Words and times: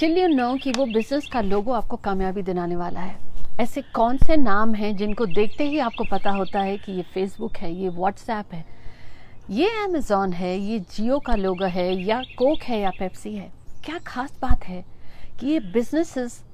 Till 0.00 0.18
you 0.18 0.26
know 0.28 0.56
कि 0.56 0.72
वो 0.72 0.84
business 0.86 1.26
का 1.26 1.40
लोगो 1.40 1.72
आपको 1.72 1.96
कामयाबी 1.96 2.42
दिलाने 2.42 2.76
वाला 2.76 3.00
है। 3.00 3.16
ऐसे 3.60 3.82
कौन 3.82 4.16
से 4.16 4.36
नाम 4.36 4.74
हैं 4.74 4.96
जिनको 4.96 5.26
देखते 5.26 5.64
ही 5.64 5.78
आपको 5.78 6.04
पता 6.04 6.30
होता 6.30 6.60
है 6.60 6.78
कि 6.78 6.92
ये 6.92 7.02
फेसबुक 7.02 7.56
है, 7.56 7.72
ये 7.74 7.88
व्हाट्सएप 7.88 8.52
है। 8.52 8.64
ये 9.50 9.68
अमेज़ॉन 9.84 10.32
है, 10.32 10.58
ये 10.58 10.78
जियो 10.78 11.18
का 11.18 11.34
लोगो 11.34 11.64
है, 11.64 12.04
या 12.04 12.22
कोक 12.22 12.62
है, 12.62 12.80
या 12.80 12.90
पेप्सी 12.90 13.34
है। 13.34 13.52
क्या 13.84 13.98
खास 13.98 14.38
बात 14.42 14.64
है 14.64 14.84
कि 15.40 15.46
ये 15.46 15.60
बिजनेसेस 15.60 16.44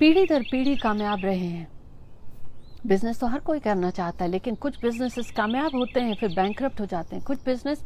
पीढ़ी 0.00 0.26
दर 0.26 0.42
पीढ़ी 0.42 0.76
कामयाब 0.76 1.24
रहे 1.24 1.46
हैं। 1.46 1.68
बिज़नेस 2.86 3.20
तो 3.20 3.26
हर 3.26 3.38
कोई 3.38 3.58
करना 3.58 3.90
चाहता 3.90 4.24
है, 4.24 4.30
लेकिन 4.30 4.54
कुछ 4.54 4.80
बिजनेसेस 4.82 5.30
कामयाब 5.30 5.74
होते 5.74 6.00
हैं, 6.00 6.14
फिर 6.14 6.28
बैंक 6.28 6.62
हो 6.62 6.86
जाते 6.86 7.16
हैं। 7.16 7.24
कुछ 7.24 7.44
बिज़नेस 7.44 7.84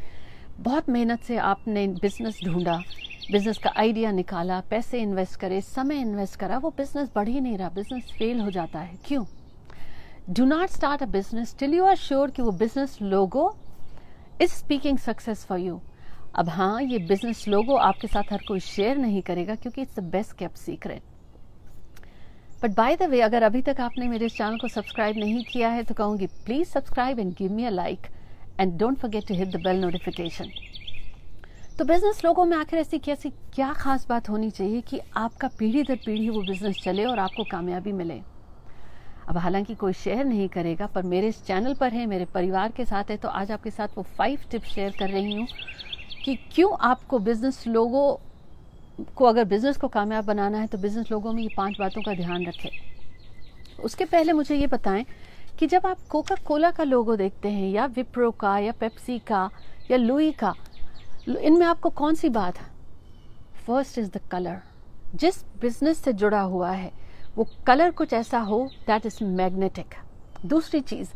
बहुत 0.60 0.88
मेहनत 0.88 1.20
से 1.20 1.36
आपने 1.36 1.88
बिज़नेस 1.88 2.40
ढूंढा। 2.44 2.82
बिज़नेस 3.32 3.58
का 3.58 3.72
आइडिया 3.76 4.10
निकाला, 4.12 4.60
पैसे 4.70 5.00
इन्वेस्ट 5.00 5.40
करे, 5.40 5.60
समय 5.60 6.00
इन्वेस्ट 6.00 6.38
करा, 6.40 6.58
वो 6.58 6.70
बिज़नेस 6.76 7.10
बढ़ 7.14 7.28
ही 7.28 7.40
नहीं 7.40 7.58
रहा, 7.58 7.68
बिज़नेस 7.68 8.12
फेल 8.18 8.40
हो 8.40 8.50
जाता 8.50 8.78
है। 8.78 8.96
क्यों? 9.06 9.24
Do 10.30 10.44
not 10.44 10.68
start 10.68 11.02
a 11.02 11.06
business 11.06 11.54
till 11.58 11.74
you 11.74 11.84
are 11.84 11.96
sure 11.96 12.30
कि 12.30 12.42
वो 12.42 12.50
business 12.52 12.96
logo 13.02 13.44
is 14.42 14.50
speaking 14.50 14.98
success 14.98 15.44
for 15.44 15.58
you 15.58 15.80
अब 16.36 16.48
हाँ 16.48 16.82
ये 16.82 16.98
बिज़नेस 17.08 17.46
लोगो 17.48 17.76
आपके 17.76 18.08
साथ 18.08 18.32
हर 18.32 18.42
कोई 18.48 18.60
शेयर 18.60 18.98
नहीं 18.98 19.22
करेगा 19.22 19.54
क्योंकि 19.54 19.82
it's 19.82 19.98
the 19.98 20.02
best 20.10 20.36
kept 20.38 20.54
secret 20.56 21.02
but 22.62 22.74
by 22.76 22.96
the 22.96 23.08
way 23.10 23.20
अगर 23.20 23.42
अभी 23.42 23.62
तक 23.62 23.80
आपने 23.80 24.08
मेरे 24.08 24.28
चैनल 24.28 24.58
को 24.58 24.68
सब्सक्राइब 24.68 25.18
नहीं 25.18 25.44
किया 25.44 25.68
है 25.68 25.84
तो 25.84 25.94
कहूँगी 25.94 26.26
please 26.46 26.68
subscribe 26.68 27.18
and 27.18 27.32
give 27.34 27.52
me 27.52 27.64
a 27.64 27.70
like 27.70 28.06
and 28.60 28.78
don't 28.78 28.98
forget 28.98 29.28
to 29.28 29.34
hit 29.34 29.48
the 29.48 29.62
bell 29.64 29.80
notification 29.80 30.50
तो 31.78 31.84
बिज़नेस 31.84 32.24
लोगों 32.24 32.44
में 32.44 32.56
आखिर 32.56 32.78
ऐसी 32.78 32.98
कैसी 32.98 33.30
क्या 33.54 33.72
खास 33.72 34.06
बात 34.08 34.28
होनी 34.28 34.50
चाहिए 34.50 34.80
कि 34.80 35.00
आपका 35.16 35.48
पीढ़ी 35.58 35.82
दर 35.82 35.96
पीढ़ी 36.06 36.28
वो 36.28 36.40
बिज़नेस 36.42 36.80
चले 36.84 37.04
और 37.04 37.18
आपको 37.18 37.44
कामयाबी 37.50 37.92
मिले। 37.92 38.14
अब 39.28 39.36
हालाँकि 39.36 39.74
कोई 39.74 39.92
शेयर 39.92 40.24
नहीं 40.24 40.48
करेगा, 40.48 40.86
पर 40.86 41.02
मेरे 41.02 41.28
इस 41.28 41.42
चैनल 41.46 41.74
पर 41.74 41.92
है, 41.92 42.06
मेरे 42.06 42.24
परिवार 42.24 42.72
के 42.76 42.84
साथ 42.84 43.10
है 43.10 43.16
तो 43.16 43.28
आज 43.30 43.52
आपके 43.52 43.70
साथ 43.70 43.96
वो 43.96 44.02
फाइव 44.18 44.40
टिप्स 44.50 44.68
शेयर 44.68 44.96
कर 44.98 45.10
रही 45.10 45.34
हूँ 45.34 45.46
कि 46.24 46.34
क्यों 46.52 46.76
आपको 46.80 47.18
बिज़नेस 47.20 47.66
लोगों 47.66 48.14
को 49.16 49.24
अगर 49.24 49.44
बिज़नेस 49.44 49.76
को 49.76 49.88
कामयाब 49.88 50.24
बनाना 50.24 50.58
है 50.58 50.66
तो 50.66 50.78
बिज़नेस 50.78 51.10
लोगों 51.12 51.32
में 51.32 51.42
ये 51.42 51.48
पाँच 51.56 51.78
बातों 51.78 52.02
का 52.02 52.14
ध्यान 52.14 52.46
रखें। 52.46 52.70
उसके 53.84 54.04
पहले 54.04 54.32
मुझे 54.32 54.56
ये 54.56 54.66
बताएँ 54.66 55.04
कि 55.58 55.66
जब 55.66 55.86
आप 55.86 56.06
कोका 56.10 56.34
कोला 56.46 56.70
का 56.70 56.84
लोगो 56.84 57.16
देखते 57.16 57.48
हैं, 57.48 57.70
या 57.70 57.86
विप्रो 57.86 58.30
का, 58.30 58.58
या 58.58 58.72
पेप्सी 58.72 59.18
का, 59.18 59.50
या 59.90 59.96
लुई 59.96 60.32
का 60.32 60.54
इनमें 61.36 61.66
आपको 61.66 61.90
कौन 61.90 62.14
सी 62.14 62.28
बात 62.30 62.58
है? 62.58 62.66
फ़र्स्ट 63.66 63.98
इज़ 63.98 64.10
द 64.10 64.20
कलर 64.30 64.60
जिस 65.14 65.42
बिज़नेस 65.60 65.98
से 65.98 66.12
जुड़ा 66.12 66.40
हुआ 66.40 66.70
है, 66.70 66.90
वो 67.36 67.46
कलर 67.66 67.90
कुछ 67.90 68.12
ऐसा 68.12 68.38
हो 68.40 68.58
दैट 68.86 69.06
इज़ 69.06 69.22
मैग्नेटिक 69.24 69.94
दूसरी 70.46 70.80
चीज़, 70.80 71.08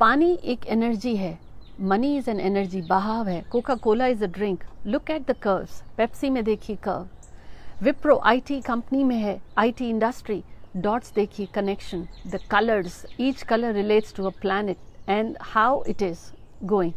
पानी 0.00 0.32
एक 0.44 0.66
एनर्जी 0.66 1.16
है 1.16 1.38
मनी 1.80 2.16
इज़ 2.16 2.30
एन 2.30 2.40
एनर्जी 2.40 2.80
बहाव 2.82 3.28
है. 3.28 3.40
Coca 3.50 3.74
Cola 3.76 4.06
is 4.06 4.24
a 4.24 4.26
drink 4.28 4.64
look 4.86 5.10
at 5.10 5.30
the 5.30 5.36
curves 5.42 5.82
Pepsi 5.96 6.30
में 6.30 6.42
देखिए 6.44 6.76
कर्व 6.82 7.84
विप्रो 7.84 8.16
आईटी 8.24 8.60
कंपनी 8.60 9.02
में 9.04 9.16
है 9.16 9.40
आईटी 9.58 9.88
इंडस्ट्री 9.90 10.42
डॉट्स 10.76 11.12
देखिए 11.14 11.46
connection 11.54 12.06
the 12.26 12.38
colours 12.50 13.04
each 13.20 13.42
colour 13.42 13.72
relates 13.74 14.14
to 14.14 14.24
a 14.24 14.30
planet 14.40 15.08
and 15.08 15.36
how 15.42 15.82
it 15.88 16.02
is 16.02 16.20
going 16.64 16.92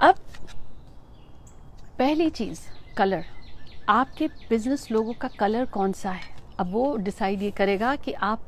अब 0.00 0.14
पहली 1.98 2.30
चीज़ 2.30 2.60
colour 2.96 3.24
आपके 3.88 4.26
business 4.26 4.90
लोगों 4.90 5.12
का 5.12 5.28
कलर 5.28 5.64
कौन 5.64 5.92
सा 5.92 6.10
है? 6.10 6.34
अब 6.58 6.70
वो 6.72 6.96
डिसाइड 6.96 7.42
ये 7.42 7.50
करेगा 7.50 7.96
कि 7.96 8.12
आप 8.12 8.42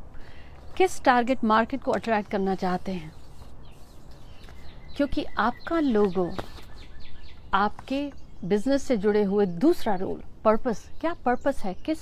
किस 0.77 1.03
टारगेट 1.05 1.45
मार्केट 1.45 1.83
को 1.83 1.93
अट्रैक्ट 1.93 2.31
करना 2.31 2.55
चाहते 2.55 2.93
हैं। 2.93 3.13
क्योंकि 4.97 5.25
आपका 5.25 5.81
लोगो 5.81 6.31
आपके 7.55 8.13
बिज़नेस 8.45 8.83
से 8.83 8.97
जुड़े 8.97 9.23
हुए 9.23 9.47
दूसरा 9.47 9.95
रोल 9.95 10.23
पर्पस 10.45 10.85
क्या 11.01 11.15
पर्पस 11.15 11.65
है? 11.65 11.75
किस, 11.75 11.99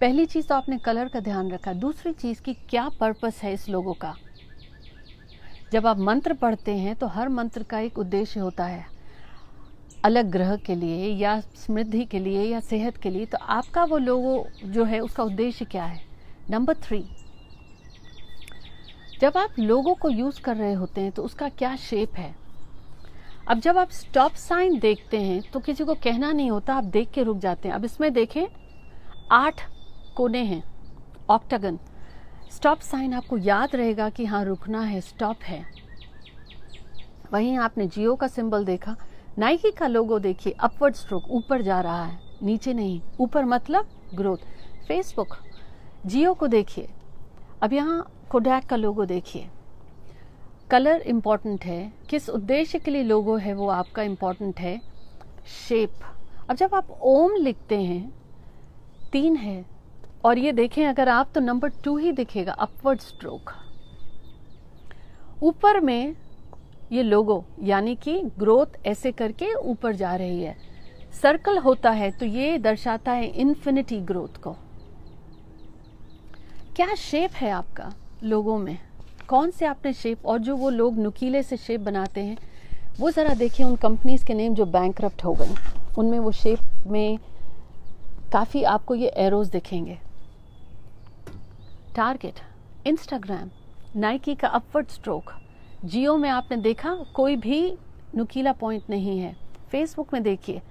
पहली 0.00 0.26
चीज़ 0.26 0.46
तो 0.46 0.54
आपने 0.54 0.78
कलर 0.78 1.08
का 1.08 1.20
ध्यान 1.20 1.50
रखा, 1.50 1.72
दूसरी 1.72 2.12
चीज़ 2.12 2.42
की 2.42 2.54
क्या 2.54 2.88
पर्पस 3.00 3.40
है 3.42 3.52
इस 3.52 3.68
लोगों 3.68 3.94
का? 3.94 4.14
जब 5.72 5.86
आप 5.86 5.98
मंत्र 5.98 6.34
पढ़ते 6.34 6.76
हैं 6.76 6.96
तो 6.96 7.06
हर 7.06 7.28
मंत्र 7.28 7.62
का 7.62 7.78
एक 7.78 7.98
उद्देश्य 7.98 8.40
होता 8.40 8.64
है। 8.64 8.97
अलग 10.04 10.30
ग्रह 10.30 10.54
के 10.56 10.74
लिए 10.74 11.06
या 11.14 11.38
समृद्धि 11.40 12.04
के 12.04 12.18
लिए 12.18 12.42
या 12.42 12.60
सेहत 12.60 12.96
के 12.96 13.10
लिए 13.10 13.26
तो 13.26 13.38
आपका 13.38 13.84
वो 13.84 13.98
लोगो 13.98 14.46
जो 14.64 14.84
है, 14.84 15.00
उसका 15.00 15.22
उद्देश्य 15.22 15.64
क्या 15.64 15.84
है? 15.84 16.00
नंबर 16.50 16.74
थ्री 16.74 17.04
जब 19.20 19.36
आप 19.36 19.58
लोगों 19.58 19.94
को 19.94 20.10
यूज़ 20.10 20.40
कर 20.40 20.56
रहे 20.56 20.72
होते 20.72 21.00
हैं 21.00 21.12
तो 21.12 21.22
उसका 21.22 21.48
क्या 21.48 21.74
शेप 21.76 22.14
है? 22.16 22.34
अब 23.48 23.60
जब 23.60 23.78
आप 23.78 23.90
स्टॉप 23.90 24.32
साइन 24.32 24.78
देखते 24.78 25.20
हैं 25.20 25.40
तो 25.42 25.60
किसी 25.60 25.84
को 25.84 25.94
कहना 25.94 26.32
नहीं 26.32 26.50
होता, 26.50 26.74
आप 26.74 26.84
देख 26.84 27.10
के 27.10 27.22
रुक 27.22 27.38
जाते 27.38 27.68
हैं। 27.68 27.74
अब 27.74 27.84
इसमें 27.84 28.12
देखें, 28.12 28.46
आठ 29.32 29.62
कोने 30.16 30.42
हैं 30.44 30.62
ऑक्टागन 31.30 31.78
स्टॉप 32.52 32.80
साइन 32.80 33.14
आपको 33.14 33.38
याद 33.38 33.74
रहेगा 33.76 34.08
कि 34.10 34.24
हाँ 34.24 34.44
रुकना 34.44 34.80
है 34.80 35.00
स्टॉप 35.00 35.42
है। 35.42 35.64
वहीं 37.32 37.56
आपने 37.58 37.86
जियो 37.86 38.14
का 38.16 38.26
सिंबल 38.28 38.64
देखा 38.64 38.96
नाइकी 39.38 39.70
का 39.70 39.86
लोगो 39.86 40.18
देखिए 40.18 40.52
अपवर्ड 40.60 40.94
स्ट्रोक 40.94 41.30
ऊपर 41.30 41.62
जा 41.62 41.80
रहा 41.80 42.04
है, 42.04 42.18
नीचे 42.42 42.72
नहीं, 42.72 43.00
ऊपर 43.20 43.44
मतलब 43.44 43.88
ग्रोथ 44.14 44.36
फेसबुक 44.88 45.36
जियो 46.06 46.32
को 46.34 46.46
देखिए. 46.46 46.88
अब 47.62 47.72
यहाँ 47.72 48.06
कोडैक 48.30 48.66
का 48.66 48.76
लोगो 48.76 49.04
देखिए. 49.04 49.48
कलर 50.70 51.00
इंपॉर्टेंट 51.02 51.64
है. 51.64 51.92
किस 52.10 52.28
उद्देश्य 52.30 52.78
के 52.78 52.90
लिए 52.90 53.02
लोगो 53.02 53.36
है 53.36 53.54
वो 53.54 53.68
आपका 53.68 54.02
इंपॉर्टेंट 54.02 54.60
है. 54.60 54.78
शेप 55.58 56.04
अब 56.50 56.56
जब 56.56 56.74
आप 56.74 56.90
ओम 56.90 57.34
लिखते 57.34 57.76
हैं, 57.76 58.12
तीन 59.12 59.36
है. 59.36 59.64
और 60.24 60.38
ये 60.38 60.52
देखें, 60.52 60.86
अगर 60.86 61.08
आप 61.08 61.30
तो 61.34 61.40
नंबर 61.40 61.68
टू 61.84 61.96
ही 61.96 62.12
दिखेगा 62.12 62.52
अपवर्ड 62.52 63.00
स्ट्रोक 63.00 63.52
ऊपर 65.42 65.80
में 65.80 66.14
ये 66.92 67.02
लोगो, 67.02 67.44
यानी 67.62 67.94
कि 67.94 68.20
ग्रोथ 68.38 68.86
ऐसे 68.86 69.12
करके 69.12 69.52
ऊपर 69.54 69.94
जा 69.94 70.14
रही 70.16 70.42
है। 70.42 70.56
सर्कल 71.22 71.58
होता 71.58 71.90
है 71.90 72.10
तो 72.10 72.26
ये 72.26 72.58
दर्शाता 72.58 73.12
है 73.12 73.26
इन्फिनिटी 73.26 74.00
ग्रोथ 74.00 74.40
को। 74.40 74.52
क्या 76.76 76.94
शेप 76.94 77.32
है 77.32 77.50
आपका 77.50 77.92
लोगों 78.22 78.58
में? 78.58 78.78
कौन 79.28 79.50
से 79.50 79.66
आपने 79.66 79.92
शेप 79.92 80.26
और 80.26 80.38
जो 80.38 80.56
वो 80.56 80.70
लोग 80.70 80.98
नुकीले 80.98 81.42
से 81.42 81.56
शेप 81.56 81.80
बनाते 81.80 82.20
हैं, 82.20 82.36
वो 83.00 83.10
ज़रा 83.10 83.34
देखिए 83.34 83.66
उन 83.66 83.76
कंपनीज़ 83.76 84.24
के 84.26 84.34
नेम 84.34 84.54
जो 84.54 84.66
बैंक 84.66 85.04
हो 85.24 85.32
गए। 85.32 85.54
उनमें 85.98 86.18
वो 86.18 86.32
शेप 86.32 86.86
में 86.86 87.18
काफ़ी 88.32 88.62
आपको 88.62 88.94
ये 88.94 89.08
एरोज 89.08 89.48
दिखेंगे। 89.48 89.98
टारगेट 91.96 92.40
इंस्टाग्राम 92.86 93.50
नाइकी 93.96 94.34
का 94.34 94.48
अपवर्ड 94.48 94.88
स्ट्रोक 94.88 95.32
जियो 95.84 96.16
में 96.16 96.28
आपने 96.30 96.56
देखा, 96.56 96.94
कोई 97.14 97.36
भी 97.36 97.76
नुकीला 98.14 98.52
पॉइंट 98.52 98.90
नहीं 98.90 99.18
है। 99.18 99.36
फेसबुक 99.70 100.12
में 100.12 100.22
देखिए 100.22 100.62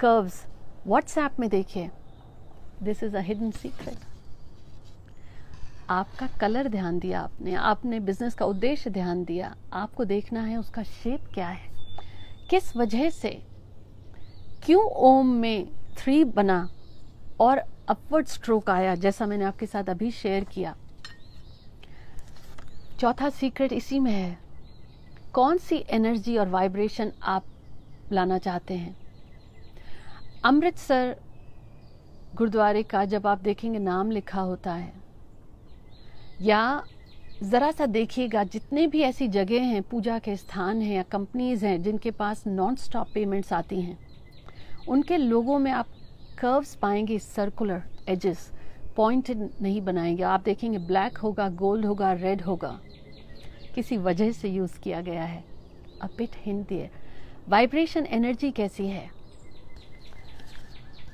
कर्व्स 0.00 0.44
व्हाट्सएप 0.86 1.40
में 1.40 1.48
देखिए। 1.50 1.90
This 2.82 3.02
is 3.02 3.16
a 3.16 3.20
hidden 3.20 3.50
secret 3.50 3.98
आपका 5.90 6.26
कलर 6.40 6.68
ध्यान 6.68 6.98
दिया 6.98 7.20
आपने 7.20 7.54
आपने 7.54 8.00
बिज़नेस 8.00 8.34
का 8.34 8.46
उद्देश्य 8.46 8.90
ध्यान 8.90 9.24
दिया। 9.24 9.54
आपको 9.72 10.04
देखना 10.04 10.42
है 10.42 10.56
उसका 10.56 10.82
शेप 10.82 11.24
क्या 11.34 11.48
है। 11.48 11.70
किस 12.50 12.76
वजह 12.76 13.10
से? 13.10 13.30
क्यों 14.64 14.82
ओम 14.82 15.28
में 15.28 15.68
थ्री 15.98 16.22
बना 16.24 16.68
और 17.40 17.58
अपवर्ड 17.88 18.26
स्ट्रोक 18.26 18.70
आया, 18.70 18.94
जैसा 18.94 19.26
मैंने 19.26 19.44
आपके 19.44 19.66
साथ 19.66 19.84
अभी 19.84 20.10
शेयर 20.10 20.44
किया? 20.44 20.76
चौथा 23.00 23.30
सीक्रेट 23.30 23.72
इसी 23.72 24.00
में 24.00 24.12
है। 24.12 24.38
कौन 25.32 25.58
सी 25.58 25.84
एनर्जी 25.90 26.36
और 26.36 26.48
वाइब्रेशन 26.48 27.12
आप 27.22 27.44
लाना 28.12 28.38
चाहते 28.38 28.74
हैं? 28.74 28.96
अमृतसर 30.44 31.16
गुरुद्वारे 32.34 32.82
का 32.82 33.04
जब 33.04 33.26
आप 33.26 33.38
देखेंगे 33.38 33.78
नाम 33.78 34.10
लिखा 34.10 34.40
होता 34.40 34.72
है। 34.72 34.92
या 36.42 36.82
ज़रा 37.42 37.70
सा 37.70 37.86
देखिएगा, 37.86 38.44
जितने 38.44 38.86
भी 38.86 39.00
ऐसी 39.00 39.28
जगह 39.28 39.62
हैं, 39.62 39.82
पूजा 39.82 40.18
के 40.18 40.36
स्थान 40.36 40.82
हैं 40.82 40.96
या 40.96 41.02
कंपनीज़ 41.02 41.66
हैं, 41.66 41.82
जिनके 41.82 42.10
पास 42.10 42.46
नॉन 42.46 42.76
स्टॉप 42.76 43.08
पेमेंट्स 43.14 43.52
आती 43.52 43.80
हैं, 43.80 43.98
उनके 44.88 45.16
लोगों 45.16 45.58
में 45.58 45.72
आप 45.72 45.86
कर्व्स 46.38 46.74
पाएँगे 46.74 47.18
सर्कुलर 47.18 47.82
एजेस 48.08 48.52
पॉइंटेड 48.96 49.50
नहीं 49.62 49.80
बनाएँगे। 49.80 50.22
आप 50.22 50.40
देखेंगे 50.40 50.78
ब्लैक 50.78 51.18
होगा 51.18 51.48
गोल्ड 51.48 51.86
होगा 51.86 52.12
रेड 52.12 52.42
होगा। 52.42 52.80
किसी 53.74 53.96
वजह 53.96 54.32
से 54.32 54.48
यूज़ 54.48 54.78
किया 54.80 55.00
गया 55.00 55.22
है। 55.22 55.44
अ 56.02 56.06
बिट 56.06 56.30
हिंट 56.36 56.68
दिए 56.68 56.90
वाइब्रेशन 57.48 58.06
एनर्जी 58.06 58.50
कैसी 58.50 58.86
है? 58.86 59.10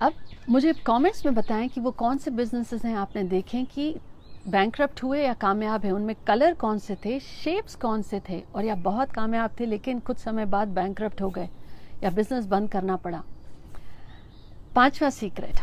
अब 0.02 0.12
मुझे 0.48 0.72
कमेंट्स 0.72 1.26
में 1.26 1.34
बताएँ 1.34 1.68
कि 1.68 1.80
वो 1.80 1.90
कौन 1.90 2.18
से 2.18 2.30
बिजनेसेस 2.30 2.84
हैं 2.84 2.94
आपने 2.96 3.22
देखें 3.24 3.66
कि 3.66 3.94
बैंक 4.48 4.80
हुए 5.02 5.22
या 5.22 5.32
कामयाब 5.34 5.84
हैं? 5.84 5.92
उनमें 5.92 6.14
कलर 6.26 6.54
कौन 6.54 6.78
से 6.78 6.96
थे? 7.04 7.20
शेप्स 7.20 7.74
कौन 7.74 8.02
से 8.02 8.20
थे? 8.28 8.42
और 8.54 8.64
या 8.64 8.74
बहुत 8.74 9.12
कामयाब 9.12 9.50
थे, 9.60 9.66
लेकिन 9.66 9.98
कुछ 9.98 10.18
समय 10.18 10.46
बाद 10.46 10.68
बैंक 10.68 11.02
हो 11.20 11.30
गए 11.30 11.48
या 12.02 12.10
बिज़नेस 12.10 12.46
बंद 12.46 12.70
करना 12.70 12.96
पड़ा। 12.96 13.22
पांचवा 14.74 15.10
सीक्रेट 15.10 15.60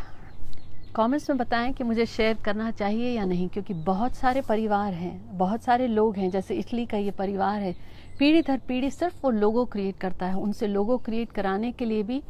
कमेंट्स 0.96 1.30
में 1.30 1.38
बताएँ 1.38 1.72
कि 1.74 1.84
मुझे 1.84 2.06
शेयर 2.06 2.38
करना 2.46 2.70
चाहिए 2.72 3.10
या 3.12 3.26
नहीं, 3.26 3.48
क्योंकि 3.50 3.74
बहुत 3.74 4.16
सारे 4.16 4.42
परिवार 4.42 4.94
हैं, 4.94 5.38
बहुत 5.38 5.64
सारे 5.64 5.88
लोग 5.88 6.18
हैं, 6.18 6.30
जैसे 6.30 6.56
इटली 6.56 6.86
का 6.86 6.98
ये 6.98 7.12
परिवार 7.12 7.62
है। 7.62 7.74
पीढ़ी 8.20 8.42
दर 8.42 8.58
पीढ़ी 8.68 8.90
सिर्फ़ 8.92 9.16
वो 9.24 9.30
लोगो 9.32 9.66
क्रिएट 9.66 9.98
करता 9.98 10.26
है। 10.26 10.36
उनसे 10.36 10.68
लोगो 10.68 10.98
क्रिएट 10.98 11.32
कराने 11.32 11.72
के 11.72 11.86
लिए 11.86 12.04
भी 12.04 12.22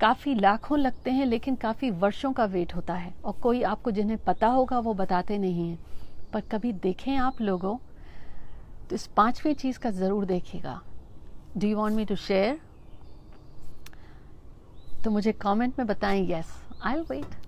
काफ़ी 0.00 0.34
लाखों 0.34 0.78
लगते 0.78 1.10
हैं, 1.10 1.26
लेकिन 1.26 1.56
काफ़ी 1.56 1.90
वर्षों 1.90 2.32
का 2.32 2.44
वेट 2.44 2.74
होता 2.74 2.94
है। 2.94 3.14
और 3.24 3.32
कोई 3.32 3.62
आपको 3.62 3.90
जिन्हें 3.90 4.18
पता 4.18 4.46
होगा, 4.46 4.78
वो 4.78 4.94
बताते 4.94 5.38
नहीं 5.38 5.68
हैं। 5.68 5.78
पर 6.32 6.40
कभी 6.52 6.72
देखें 6.72 7.16
आप 7.16 7.40
लोगों 7.40 7.76
तो 8.90 8.94
इस 8.94 9.06
पांचवी 9.06 9.54
चीज़ 9.54 9.78
का 9.78 9.90
ज़रूर 9.90 10.24
देखिएगा। 10.24 10.80
Do 11.56 11.66
you 11.68 11.76
want 11.76 11.96
me 11.96 12.04
to 12.04 12.16
share 12.16 12.58
तो 15.04 15.10
मुझे 15.10 15.32
कमेंट 15.32 15.78
में 15.78 15.86
बताएँ 15.86 16.26
yes 16.30 16.52
I 16.82 16.94
will 16.94 17.04
wait 17.10 17.41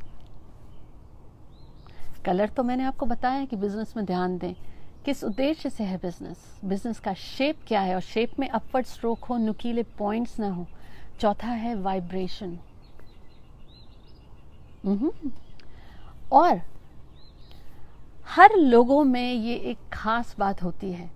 colour 2.25 2.49
तो 2.49 2.63
मैंने 2.63 2.85
आपको 2.85 3.07
बताया 3.07 3.45
कि 3.45 3.57
बिज़नेस 3.57 3.93
में 3.97 4.05
ध्यान 4.07 4.37
दें। 4.39 4.55
किस 5.05 5.23
उद्देश्य 5.25 5.71
से 5.71 5.85
है 5.85 5.97
बिज़नेस 5.97 6.45
बिज़नेस 6.65 7.01
का 7.01 7.13
शेप 7.15 7.57
क्या 7.69 7.81
है? 7.81 7.95
और 7.95 8.01
शेप 8.03 8.39
में 8.41 8.49
अपवर्ड 8.49 8.87
स्ट्रोक 8.87 9.25
हो, 9.25 9.37
नुकीले 9.37 9.83
पॉइंट्स 9.99 10.39
ना 10.41 10.49
हो। 10.49 10.67
चौथा 11.21 11.49
है 11.49 11.75
वाइब्रेशन 11.75 12.59
और 16.33 16.61
हर 18.27 18.57
लोगों 18.57 19.03
में 19.05 19.33
ये 19.33 19.55
एक 19.55 19.79
खास 19.93 20.35
बात 20.39 20.63
होती 20.63 20.93
है। 20.93 21.11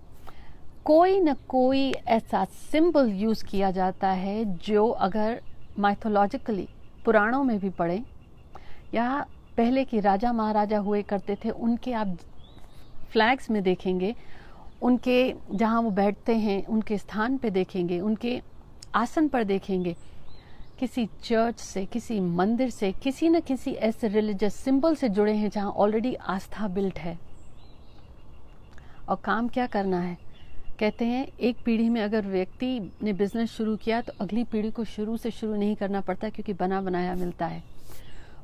कोई 0.85 1.19
न 1.19 1.33
कोई 1.47 1.91
ऐसा 1.91 2.43
सिंबल 2.71 3.09
यूज़ 3.13 3.43
किया 3.45 3.71
जाता 3.71 4.09
है 4.09 4.43
जो 4.57 4.87
अगर 4.89 5.41
माइथोलॉजिकली 5.79 6.67
पुराणों 7.05 7.43
में 7.43 7.57
भी 7.59 7.69
पढ़े 7.69 8.01
या 8.93 9.25
पहले 9.59 9.83
के 9.85 9.99
राजा 9.99 10.31
महाराजा 10.33 10.77
हुए 10.79 11.01
करते 11.03 11.35
थे, 11.35 11.49
उनके 11.49 11.93
आप 11.93 12.17
फ्लैग्स 13.11 13.49
में 13.49 13.61
देखेंगे, 13.63 14.13
उनके 14.81 15.33
जहाँ 15.51 15.81
वो 15.81 15.89
बैठते 15.91 16.35
हैं, 16.37 16.65
उनके 16.65 16.97
स्थान 16.97 17.37
पे 17.37 17.49
देखेंगे, 17.49 17.99
उनके 17.99 18.41
आसन 18.95 19.27
पर 19.27 19.43
देखेंगे, 19.43 19.95
किसी 20.79 21.05
चर्च 21.23 21.59
से, 21.59 21.85
किसी 21.85 22.19
मंदिर 22.19 22.69
से, 22.69 22.91
किसी 22.93 23.29
न 23.29 23.39
किसी 23.39 23.71
ऐसे 23.71 24.07
रिलीजियस 24.07 24.55
सिंबल 24.55 24.95
से 24.95 25.09
जुड़े 25.09 25.33
हैं 25.33 25.49
जहाँ 25.49 25.71
ऑलरेडी 25.71 26.13
आस्था 26.15 26.67
बिल्ट 26.67 26.99
है। 26.99 27.17
और 29.09 29.19
काम 29.23 29.47
क्या 29.47 29.65
करना 29.67 29.99
है? 29.99 30.17
कहते 30.79 31.05
हैं, 31.05 31.25
एक 31.27 31.57
पीढ़ी 31.65 31.89
में 31.89 32.01
अगर 32.01 32.27
व्यक्ति 32.27 32.79
ने 33.03 33.13
बिज़नेस 33.13 33.51
शुरू 33.51 33.75
किया 33.77 34.01
तो 34.01 34.13
अगली 34.21 34.43
पीढ़ी 34.43 34.71
को 34.71 34.83
शुरू 34.85 35.17
से 35.17 35.31
शुरू 35.31 35.55
नहीं 35.55 35.75
करना 35.75 36.01
पड़ता, 36.01 36.29
क्योंकि 36.29 36.53
बना 36.53 36.81
बनाया 36.81 37.15
मिलता 37.15 37.45
है। 37.45 37.63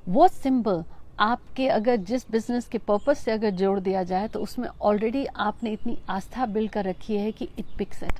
वो 0.08 0.28
सिंबल 0.28 0.84
आपके 1.20 1.68
अगर 1.68 1.96
जिस 1.98 2.30
बिज़नेस 2.32 2.68
के 2.68 2.78
पर्पज 2.78 3.18
से 3.18 3.32
अगर 3.32 3.50
जोड़ 3.50 3.80
दिया 3.80 4.02
जाए 4.04 4.28
तो 4.28 4.40
उसमें 4.40 4.68
ऑलरेडी 4.82 5.26
आपने 5.26 5.72
इतनी 5.72 5.98
आस्था 6.10 6.46
बिल्ड 6.46 6.72
कर 6.72 6.86
रखी 6.86 7.18
है 7.18 7.32
कि 7.32 7.48
इट 7.60 7.66
पिक्स 7.78 8.04
इट 8.04 8.20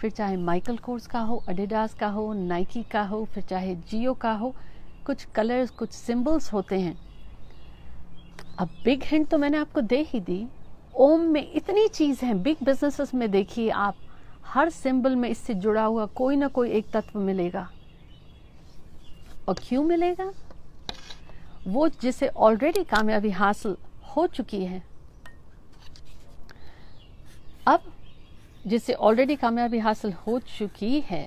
फिर 0.00 0.10
चाहे 0.10 0.36
माइकल 0.36 0.76
कोर्स 0.76 1.06
का 1.06 1.20
हो 1.20 1.36
अडिडास 1.48 1.94
का 1.94 2.08
हो 2.08 2.32
नाइकी 2.32 2.82
का 2.82 3.02
हो, 3.02 3.24
फिर 3.24 3.42
चाहे 3.42 3.74
जियो 3.90 4.14
का 4.14 4.32
हो, 4.32 4.54
कुछ 5.06 5.24
कलर्स 5.24 5.70
कुछ 5.70 5.90
सिंबल्स 5.90 6.52
होते 6.52 6.80
हैं. 6.80 6.96
अब 8.58 8.68
बिग 8.84 9.02
हिंट 9.04 9.28
तो 9.28 9.38
मैंने 9.38 9.56
आपको 9.56 9.80
दे 9.80 10.00
ही 10.08 10.20
दी. 10.20 10.46
ओम 10.94 11.20
में 11.22 11.52
इतनी 11.52 11.86
चीज़ 11.88 12.24
है 12.24 12.34
बिग 12.34 12.64
बिजनेसेस 12.64 13.14
में 13.14 13.30
देखिए 13.30 13.68
आप, 13.70 13.96
हर 14.46 14.70
सिंबल 14.70 15.16
में 15.16 15.28
इससे 15.28 15.54
जुड़ा 15.54 15.84
हुआ 15.84 16.06
कोई 16.06 16.36
ना 16.36 16.48
कोई 16.48 16.70
एक 16.70 16.90
तत्व 16.92 17.18
मिलेगा. 17.18 17.68
और 19.48 19.60
क्यों 19.62 19.84
मिलेगा? 19.84 20.32
वो 21.66 21.88
जिसे 21.88 22.28
ऑलरेडी 22.28 22.84
कामयाबी 22.84 23.30
हासिल 23.30 23.76
हो 24.16 24.26
चुकी 24.26 24.64
है। 24.64 24.82
अब 27.66 27.82
जिसे 28.66 28.92
ऑलरेडी 28.92 29.36
कामयाबी 29.36 29.78
हासिल 29.78 30.12
हो 30.12 30.38
चुकी 30.38 31.00
है, 31.00 31.26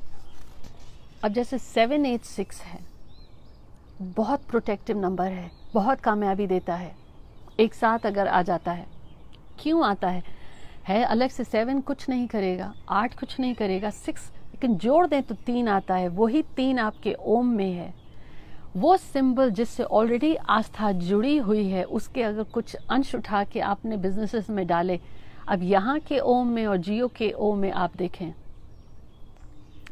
अब 1.24 1.34
जैसे 1.34 1.58
सेवन 1.58 2.06
एट 2.06 2.22
सिक्स 2.22 2.62
है, 2.62 2.80
बहुत 4.02 4.44
प्रोटेक्टिव 4.44 5.00
नंबर 5.00 5.32
है, 5.32 5.52
बहुत 5.74 6.00
कामयाबी 6.00 6.48
देता 6.48 6.76
है। 6.76 6.96
एक 7.60 7.74
साथ 7.74 8.06
अगर 8.06 8.28
आ 8.28 8.42
जाता 8.42 8.72
है, 8.72 8.86
क्यों 9.60 9.86
आता 9.86 10.10
है? 10.10 10.24
है, 10.88 11.04
अलग 11.04 11.30
से 11.30 11.44
सेवन 11.44 11.82
कुछ 11.82 12.10
नहीं 12.10 12.28
करेगा, 12.28 12.74
आठ 12.90 13.20
कुछ 13.20 13.40
नहीं 13.40 13.54
करेगा 13.56 13.90
सिक्स 13.90 14.32
लेकिन 14.46 14.76
जोड़ 14.78 15.06
दें 15.08 15.22
तो 15.24 15.36
तीन 15.36 15.68
आता 15.68 15.96
है, 15.96 16.08
वही 16.08 16.42
तीन 16.42 16.80
आपके 16.80 17.14
ओम 17.14 17.48
में 17.48 17.72
है। 17.74 18.03
वो 18.76 18.96
सिंबल 18.98 19.50
जिससे 19.52 19.84
ऑलरेडी 19.84 20.36
आस्था 20.36 20.92
जुड़ी 20.92 21.36
हुई 21.38 21.68
है, 21.68 21.84
उसके 21.84 22.24
अगर 22.24 22.44
कुछ 22.44 22.76
अंश 22.76 23.14
उठा 23.16 23.44
के 23.44 23.60
आपने 23.62 23.98
बिजनेसेस 23.98 24.50
में 24.50 24.66
डाले, 24.68 25.00
अब 25.48 25.64
यहाँ 25.64 26.00
के 26.00 26.20
ओम 26.20 26.48
में 26.48 26.66
और 26.66 26.78
जियो 26.78 27.08
के 27.08 27.32
ओम 27.32 27.60
में 27.60 27.72
आप 27.72 27.98
देखें। 27.98 28.34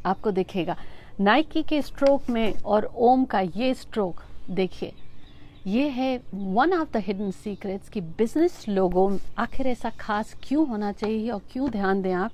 आपको 0.05 0.31
दिखेगा 0.31 0.75
नाइकी 1.19 1.63
के 1.63 1.81
स्ट्रोक 1.81 2.29
में 2.29 2.53
और 2.55 2.85
ओम 2.85 3.25
का 3.25 3.39
ये 3.39 3.73
स्ट्रोक 3.73 4.21
देखिए, 4.49 4.93
ये 5.67 5.87
है 5.89 6.17
one 6.33 6.73
of 6.73 6.91
the 6.93 6.97
hidden 6.97 7.31
secrets 7.33 7.89
कि 7.89 8.01
बिज़नेस 8.01 8.65
लोगों, 8.67 9.17
आखिर 9.37 9.67
ऐसा 9.67 9.89
खास 9.99 10.35
क्यों 10.43 10.67
होना 10.67 10.91
चाहिए 10.91 11.29
और 11.29 11.41
क्यों 11.51 11.69
ध्यान 11.71 12.01
दें 12.01 12.13
आप? 12.13 12.31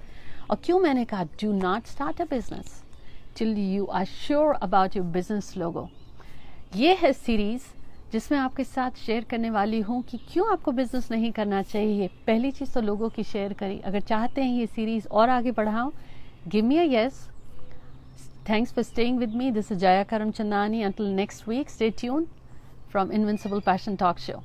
और 0.50 0.58
क्यों 0.64 0.80
मैंने 0.80 1.06
कहा 1.06 1.24
do 1.42 1.52
not 1.54 1.88
start 1.88 2.22
a 2.22 2.26
business 2.26 2.82
till 3.38 3.58
you 3.58 3.86
are 3.86 4.06
sure 4.06 4.54
about 4.54 4.96
your 4.98 5.06
business 5.08 5.54
logo. 5.58 5.90
ये 6.76 6.94
है 6.94 7.12
सीरीज़ 7.14 7.64
जिसमें 8.12 8.38
आपके 8.40 8.64
साथ 8.64 8.98
शेयर 9.06 9.24
करने 9.30 9.50
वाली 9.50 9.80
हूँ 9.82 10.02
कि 10.04 10.18
क्यों 10.32 10.48
आपको 10.52 10.72
बिज़नेस 10.72 11.10
नहीं 11.12 11.32
करना 11.32 11.62
चाहिए। 11.64 12.08
पहली 12.28 12.52
चीज़ 12.52 12.74
तो 12.74 12.82
लोगों 12.82 13.10
की 13.10 13.24
शेयर 13.24 13.54
करी। 13.54 13.80
अगर 13.80 14.00
चाहते 14.02 14.42
हैं 14.42 14.60
ये 14.60 14.66
सीरीज़ 14.68 15.08
और 15.10 15.30
आगे 15.30 15.52
बढ़ाओ 15.52 15.92
give 16.48 16.66
me 16.66 16.78
a 16.78 16.84
yes 16.84 17.28
thanks 18.50 18.74
for 18.74 18.84
staying 18.84 19.20
with 19.20 19.36
me 19.36 19.50
this 19.52 19.72
is 19.72 19.80
Jaya 19.80 20.04
Karamchandani 20.32 20.84
until 20.84 21.08
next 21.16 21.48
week 21.48 21.70
stay 21.70 21.90
tune 22.00 22.28
from 22.92 23.12
invincible 23.12 23.60
passion 23.62 23.96
talk 23.96 24.20
show 24.20 24.42